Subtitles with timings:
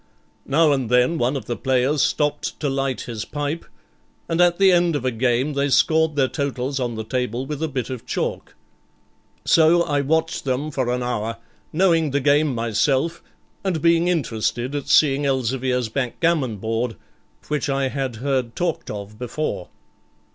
[0.47, 3.63] Now and then one of the players stopped to light his pipe,
[4.27, 7.61] and at the end of a game they scored their totals on the table with
[7.61, 8.55] a bit of chalk.
[9.45, 11.37] So I watched them for an hour,
[11.71, 13.21] knowing the game myself,
[13.63, 16.95] and being interested at seeing Elzevir's backgammon board,
[17.47, 19.67] which I had heard talked of before.